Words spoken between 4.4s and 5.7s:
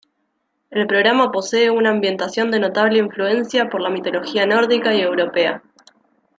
nórdica y europea.